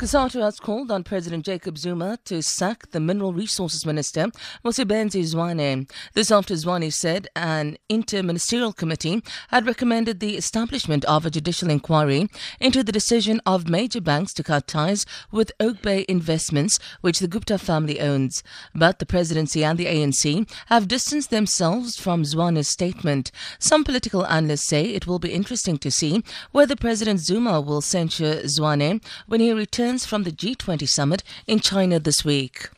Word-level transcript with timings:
COSATU 0.00 0.40
has 0.40 0.58
called 0.58 0.90
on 0.90 1.04
President 1.04 1.44
Jacob 1.44 1.76
Zuma 1.76 2.18
to 2.24 2.40
sack 2.40 2.90
the 2.90 3.00
Mineral 3.00 3.34
Resources 3.34 3.84
Minister, 3.84 4.28
Mosebenzi 4.64 5.20
Zwane. 5.20 5.86
This 6.14 6.30
after 6.30 6.54
Zwane 6.54 6.90
said 6.90 7.28
an 7.36 7.76
interministerial 7.90 8.74
committee 8.74 9.22
had 9.48 9.66
recommended 9.66 10.18
the 10.18 10.38
establishment 10.38 11.04
of 11.04 11.26
a 11.26 11.30
judicial 11.30 11.68
inquiry 11.68 12.28
into 12.58 12.82
the 12.82 12.92
decision 12.92 13.42
of 13.44 13.68
major 13.68 14.00
banks 14.00 14.32
to 14.32 14.42
cut 14.42 14.66
ties 14.66 15.04
with 15.30 15.52
Oak 15.60 15.82
Bay 15.82 16.06
Investments, 16.08 16.78
which 17.02 17.18
the 17.18 17.28
Gupta 17.28 17.58
family 17.58 18.00
owns. 18.00 18.42
But 18.74 19.00
the 19.00 19.04
presidency 19.06 19.62
and 19.62 19.76
the 19.76 19.84
ANC 19.84 20.50
have 20.68 20.88
distanced 20.88 21.28
themselves 21.28 22.00
from 22.00 22.22
Zwane's 22.22 22.68
statement. 22.68 23.30
Some 23.58 23.84
political 23.84 24.26
analysts 24.26 24.64
say 24.64 24.84
it 24.84 25.06
will 25.06 25.18
be 25.18 25.34
interesting 25.34 25.76
to 25.76 25.90
see 25.90 26.24
whether 26.52 26.74
President 26.74 27.20
Zuma 27.20 27.60
will 27.60 27.82
censure 27.82 28.36
Zwane 28.44 29.04
when 29.26 29.40
he 29.40 29.52
returns 29.52 29.89
from 29.98 30.22
the 30.22 30.30
G20 30.30 30.88
summit 30.88 31.24
in 31.48 31.58
China 31.58 31.98
this 31.98 32.24
week. 32.24 32.68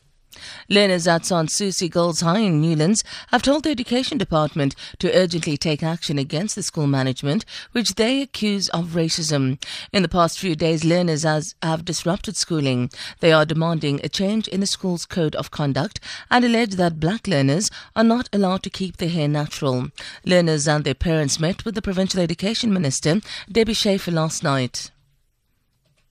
Learners 0.69 1.07
at 1.07 1.27
Susi 1.27 1.89
Girls 1.91 2.23
High 2.23 2.39
in 2.39 2.63
Newlands 2.63 3.05
have 3.29 3.43
told 3.43 3.65
the 3.65 3.71
Education 3.71 4.17
Department 4.17 4.75
to 4.99 5.15
urgently 5.15 5.59
take 5.59 5.83
action 5.83 6.19
against 6.19 6.55
the 6.57 6.63
school 6.63 6.87
management, 6.87 7.45
which 7.73 7.97
they 7.97 8.23
accuse 8.23 8.71
of 8.71 8.95
racism. 8.95 9.63
In 9.93 10.03
the 10.03 10.09
past 10.09 10.39
few 10.39 10.57
days, 10.57 10.85
learners 10.85 11.25
has, 11.25 11.55
have 11.63 11.85
disrupted 11.85 12.37
schooling. 12.37 12.91
They 13.21 13.33
are 13.33 13.45
demanding 13.45 14.01
a 14.03 14.09
change 14.09 14.49
in 14.49 14.61
the 14.61 14.67
school's 14.67 15.05
code 15.05 15.37
of 15.37 15.51
conduct 15.51 16.01
and 16.31 16.45
allege 16.45 16.77
that 16.77 16.99
black 16.99 17.27
learners 17.27 17.71
are 17.95 18.05
not 18.05 18.31
allowed 18.33 18.63
to 18.63 18.71
keep 18.71 18.97
their 18.97 19.11
hair 19.11 19.29
natural. 19.29 19.89
Learners 20.25 20.67
and 20.67 20.85
their 20.85 20.95
parents 20.95 21.39
met 21.39 21.67
with 21.67 21.75
the 21.75 21.83
Provincial 21.83 22.21
Education 22.21 22.73
Minister, 22.73 23.21
Debbie 23.51 23.75
Schäfer, 23.75 24.13
last 24.13 24.43
night. 24.43 24.91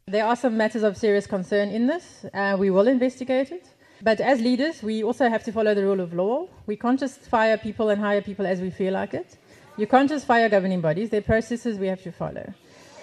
There 0.07 0.25
are 0.25 0.35
some 0.35 0.57
matters 0.57 0.83
of 0.83 0.97
serious 0.97 1.27
concern 1.27 1.69
in 1.69 1.87
this. 1.87 2.25
Uh, 2.33 2.55
we 2.59 2.69
will 2.69 2.87
investigate 2.87 3.51
it. 3.51 3.65
But 4.01 4.19
as 4.19 4.41
leaders, 4.41 4.81
we 4.81 5.03
also 5.03 5.29
have 5.29 5.43
to 5.43 5.51
follow 5.51 5.75
the 5.75 5.83
rule 5.83 5.99
of 5.99 6.13
law. 6.13 6.47
We 6.65 6.75
can't 6.75 6.99
just 6.99 7.21
fire 7.21 7.57
people 7.57 7.89
and 7.89 8.01
hire 8.01 8.21
people 8.21 8.47
as 8.47 8.59
we 8.59 8.71
feel 8.71 8.93
like 8.93 9.13
it. 9.13 9.37
You 9.77 9.85
can't 9.85 10.09
just 10.09 10.25
fire 10.25 10.49
governing 10.49 10.81
bodies. 10.81 11.11
There 11.11 11.19
are 11.19 11.23
processes 11.23 11.77
we 11.77 11.87
have 11.87 12.01
to 12.03 12.11
follow. 12.11 12.53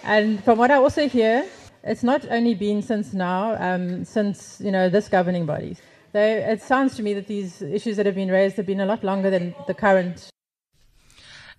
And 0.02 0.42
from 0.42 0.58
what 0.58 0.70
I 0.70 0.76
also 0.76 1.08
hear, 1.08 1.46
it's 1.84 2.02
not 2.02 2.26
only 2.30 2.54
been 2.54 2.82
since 2.82 3.14
now, 3.14 3.56
um, 3.58 4.04
since 4.04 4.60
you 4.60 4.72
know 4.72 4.88
this 4.88 5.08
governing 5.08 5.46
body. 5.46 5.76
It 6.14 6.62
sounds 6.62 6.96
to 6.96 7.02
me 7.02 7.14
that 7.14 7.26
these 7.26 7.62
issues 7.62 7.96
that 7.96 8.06
have 8.06 8.16
been 8.16 8.30
raised 8.30 8.56
have 8.56 8.66
been 8.66 8.80
a 8.80 8.86
lot 8.86 9.04
longer 9.04 9.30
than 9.30 9.54
the 9.66 9.74
current 9.74 10.30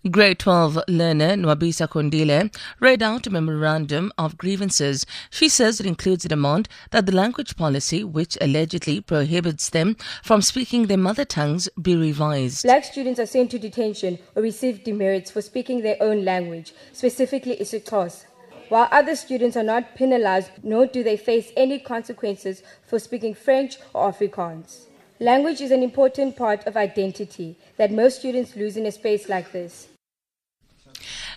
Grade 0.07 0.39
12 0.39 0.79
learner 0.87 1.35
Nwabisa 1.35 1.85
Kondile 1.85 2.55
read 2.79 3.03
out 3.03 3.27
a 3.27 3.29
memorandum 3.29 4.13
of 4.17 4.37
grievances. 4.37 5.05
She 5.29 5.49
says 5.49 5.81
it 5.81 5.85
includes 5.85 6.23
a 6.23 6.29
demand 6.29 6.69
that 6.91 7.05
the 7.05 7.11
language 7.11 7.57
policy, 7.57 8.05
which 8.05 8.37
allegedly 8.39 9.01
prohibits 9.01 9.69
them 9.69 9.97
from 10.23 10.41
speaking 10.41 10.87
their 10.87 10.97
mother 10.97 11.25
tongues, 11.25 11.67
be 11.81 11.97
revised. 11.97 12.63
Black 12.63 12.85
students 12.85 13.19
are 13.19 13.25
sent 13.25 13.51
to 13.51 13.59
detention 13.59 14.19
or 14.37 14.41
receive 14.41 14.85
demerits 14.85 15.31
for 15.31 15.41
speaking 15.41 15.81
their 15.81 15.97
own 15.99 16.23
language, 16.23 16.71
specifically 16.93 17.57
isiXhosa. 17.57 18.23
While 18.69 18.87
other 18.93 19.17
students 19.17 19.57
are 19.57 19.63
not 19.63 19.95
penalized, 19.95 20.51
nor 20.63 20.85
do 20.85 21.03
they 21.03 21.17
face 21.17 21.51
any 21.57 21.77
consequences 21.77 22.63
for 22.87 22.99
speaking 22.99 23.33
French 23.33 23.77
or 23.93 24.13
Afrikaans. 24.13 24.85
Language 25.21 25.59
is 25.59 25.71
an 25.71 25.83
important 25.83 26.37
part 26.37 26.65
of 26.65 26.77
identity 26.77 27.57
that 27.75 27.91
most 27.91 28.19
students 28.19 28.55
lose 28.55 28.77
in 28.77 28.85
a 28.85 28.91
space 28.91 29.27
like 29.27 29.51
this. 29.51 29.89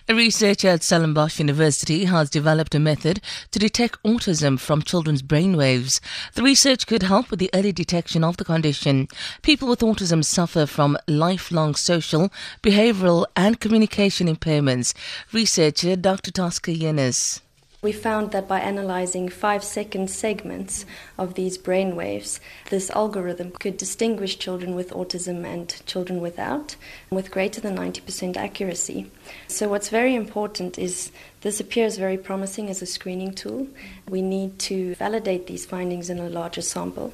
A 0.07 0.15
researcher 0.15 0.69
at 0.69 0.83
Stellenbosch 0.83 1.39
University 1.39 2.05
has 2.05 2.29
developed 2.29 2.73
a 2.75 2.79
method 2.79 3.19
to 3.51 3.59
detect 3.59 4.01
autism 4.03 4.57
from 4.57 4.83
children's 4.83 5.21
brainwaves. 5.21 5.99
The 6.33 6.43
research 6.43 6.87
could 6.87 7.03
help 7.03 7.29
with 7.29 7.39
the 7.39 7.49
early 7.53 7.73
detection 7.73 8.23
of 8.23 8.37
the 8.37 8.45
condition. 8.45 9.09
People 9.41 9.67
with 9.67 9.81
autism 9.81 10.23
suffer 10.23 10.65
from 10.65 10.97
lifelong 11.05 11.75
social, 11.75 12.31
behavioral, 12.61 13.25
and 13.35 13.59
communication 13.59 14.33
impairments. 14.33 14.93
Researcher 15.33 15.97
Dr. 15.97 16.31
Tosca 16.31 16.71
Heunis. 16.71 17.41
We 17.83 17.91
found 17.91 18.31
that 18.31 18.47
by 18.47 18.61
analyzing 18.61 19.27
five 19.27 19.61
second 19.61 20.09
segments 20.09 20.85
of 21.17 21.33
these 21.33 21.57
brain 21.57 21.97
waves, 21.97 22.39
this 22.69 22.89
algorithm 22.91 23.51
could 23.51 23.75
distinguish 23.75 24.39
children 24.39 24.73
with 24.73 24.91
autism 24.91 25.45
and 25.45 25.67
children 25.85 26.21
without 26.21 26.77
with 27.11 27.29
greater 27.29 27.59
than 27.59 27.77
90% 27.77 28.37
accuracy. 28.37 29.11
So, 29.49 29.67
what's 29.67 29.89
very 29.89 30.15
important 30.15 30.79
is 30.79 31.11
this 31.41 31.59
appears 31.59 31.97
very 31.97 32.17
promising 32.17 32.69
as 32.69 32.81
a 32.81 32.85
screening 32.85 33.33
tool. 33.33 33.67
We 34.07 34.21
need 34.21 34.59
to 34.59 34.95
validate 34.95 35.47
these 35.47 35.65
findings 35.65 36.09
in 36.09 36.19
a 36.19 36.29
larger 36.29 36.61
sample. 36.61 37.13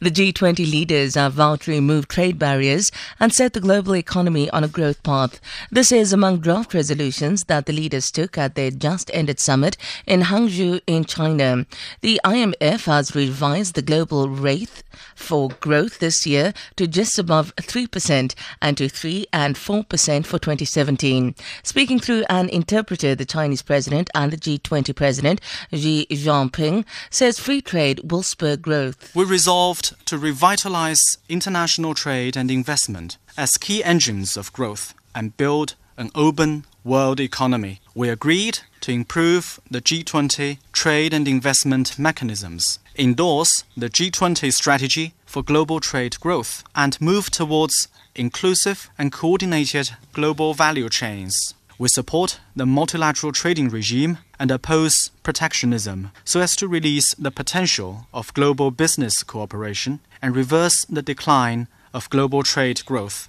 The 0.00 0.12
G20 0.12 0.58
leaders 0.58 1.16
have 1.16 1.32
vowed 1.32 1.62
to 1.62 1.72
remove 1.72 2.06
trade 2.06 2.38
barriers 2.38 2.92
and 3.18 3.34
set 3.34 3.52
the 3.52 3.60
global 3.60 3.96
economy 3.96 4.48
on 4.50 4.62
a 4.62 4.68
growth 4.68 5.02
path. 5.02 5.40
This 5.72 5.90
is 5.90 6.12
among 6.12 6.38
draft 6.38 6.72
resolutions 6.72 7.44
that 7.44 7.66
the 7.66 7.72
leaders 7.72 8.12
took 8.12 8.38
at 8.38 8.54
their 8.54 8.70
just 8.70 9.10
ended 9.12 9.40
summit 9.40 9.76
in 10.06 10.20
Hangzhou 10.22 10.82
in 10.86 11.04
China. 11.04 11.66
The 12.00 12.20
IMF 12.24 12.84
has 12.84 13.16
revised 13.16 13.74
the 13.74 13.82
global 13.82 14.28
rate 14.28 14.84
for 15.16 15.48
growth 15.48 15.98
this 15.98 16.26
year 16.26 16.52
to 16.76 16.86
just 16.86 17.18
above 17.18 17.54
3% 17.56 18.34
and 18.62 18.76
to 18.76 18.88
3 18.88 19.26
and 19.32 19.56
4% 19.56 20.26
for 20.26 20.38
2017. 20.38 21.34
Speaking 21.64 21.98
through 21.98 22.24
an 22.30 22.48
interpreter, 22.50 23.16
the 23.16 23.24
Chinese 23.24 23.62
president 23.62 24.10
and 24.14 24.32
the 24.32 24.36
G20 24.36 24.94
president, 24.94 25.40
Xi 25.72 26.06
Jinping, 26.08 26.84
says 27.10 27.40
free 27.40 27.60
trade 27.60 28.00
will 28.10 28.22
spur 28.22 28.56
growth. 28.56 29.14
We 29.16 29.24
resolved 29.24 29.87
to 30.04 30.18
revitalize 30.18 31.00
international 31.28 31.94
trade 31.94 32.36
and 32.36 32.50
investment 32.50 33.18
as 33.36 33.56
key 33.56 33.82
engines 33.84 34.36
of 34.36 34.52
growth 34.52 34.94
and 35.14 35.36
build 35.36 35.74
an 35.96 36.10
open 36.14 36.64
world 36.84 37.20
economy. 37.20 37.80
We 37.94 38.08
agreed 38.08 38.60
to 38.82 38.92
improve 38.92 39.60
the 39.70 39.80
G20 39.80 40.58
trade 40.72 41.12
and 41.12 41.26
investment 41.26 41.98
mechanisms, 41.98 42.78
endorse 42.96 43.64
the 43.76 43.90
G20 43.90 44.52
strategy 44.52 45.14
for 45.26 45.42
global 45.42 45.80
trade 45.80 46.18
growth, 46.20 46.64
and 46.74 47.00
move 47.00 47.30
towards 47.30 47.88
inclusive 48.14 48.90
and 48.96 49.12
coordinated 49.12 49.90
global 50.12 50.54
value 50.54 50.88
chains. 50.88 51.54
We 51.78 51.88
support 51.88 52.40
the 52.56 52.66
multilateral 52.66 53.32
trading 53.32 53.68
regime 53.68 54.18
and 54.38 54.50
oppose 54.50 55.10
protectionism 55.22 56.10
so 56.24 56.40
as 56.40 56.54
to 56.56 56.68
release 56.68 57.14
the 57.14 57.30
potential 57.30 58.06
of 58.12 58.34
global 58.34 58.70
business 58.70 59.22
cooperation 59.22 60.00
and 60.22 60.36
reverse 60.36 60.84
the 60.84 61.02
decline 61.02 61.68
of 61.92 62.10
global 62.10 62.42
trade 62.42 62.84
growth. 62.84 63.28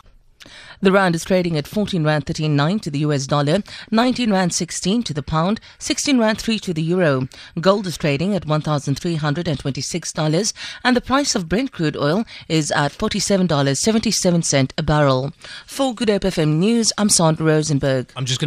The 0.81 0.93
rand 0.93 1.15
is 1.15 1.25
trading 1.25 1.57
at 1.57 1.67
14 1.67 2.05
rand 2.05 2.25
39 2.25 2.79
to 2.79 2.89
the 2.89 2.99
US 2.99 3.27
dollar, 3.27 3.57
19 3.91 4.31
rand 4.31 4.53
16 4.53 5.03
to 5.03 5.13
the 5.13 5.21
pound, 5.21 5.59
16 5.79 6.17
rand 6.17 6.39
3 6.39 6.57
to 6.59 6.73
the 6.73 6.81
euro. 6.81 7.27
Gold 7.59 7.87
is 7.87 7.97
trading 7.97 8.33
at 8.33 8.45
$1,326 8.45 10.53
and 10.85 10.95
the 10.95 11.01
price 11.01 11.35
of 11.35 11.49
Brent 11.49 11.73
crude 11.73 11.97
oil 11.97 12.23
is 12.47 12.71
at 12.71 12.93
$47.77 12.93 14.71
a 14.77 14.83
barrel. 14.83 15.33
For 15.65 15.93
Good 15.93 16.07
Hope 16.09 16.21
FM 16.21 16.55
News, 16.55 16.93
I'm 16.97 17.09
Sandra 17.09 17.45
Rosenberg. 17.45 18.13
I'm 18.15 18.23
just 18.23 18.35
going 18.35 18.37